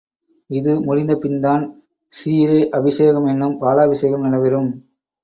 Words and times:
இது 0.49 0.71
முடிந்த 0.81 1.13
பின்தான் 1.15 1.63
க்ஷீர 2.11 2.69
அபிஷேகம் 2.71 3.25
என்னும் 3.25 3.55
பாலபிஷேகம் 3.57 4.25
நடைபெறும். 4.25 4.71